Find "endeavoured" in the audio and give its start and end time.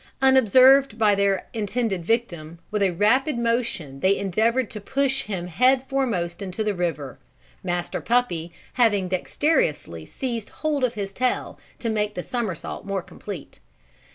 4.17-4.67